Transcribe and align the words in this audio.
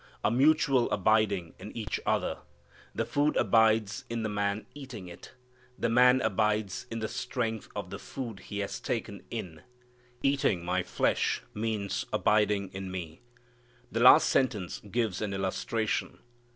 A 0.23 0.31
mutual 0.31 0.89
abiding 0.89 1.53
in 1.59 1.71
each 1.77 1.99
other. 2.07 2.39
The 2.95 3.05
food 3.05 3.37
abides 3.37 4.03
in 4.09 4.23
the 4.23 4.29
man 4.29 4.65
eating 4.73 5.07
it. 5.07 5.33
The 5.77 5.89
man 5.89 6.21
abides 6.21 6.87
in 6.89 6.97
the 6.97 7.07
strength 7.07 7.69
of 7.75 7.91
the 7.91 7.99
food 7.99 8.39
He 8.39 8.57
has 8.61 8.79
taken 8.79 9.21
in. 9.29 9.61
Eating 10.23 10.65
My 10.65 10.81
flesh 10.81 11.43
means 11.53 12.07
abiding 12.11 12.69
in 12.73 12.89
Me. 12.89 13.21
The 13.91 13.99
last 13.99 14.27
sentence 14.27 14.79
gives 14.79 15.21
an 15.21 15.35
illustration. 15.35 16.17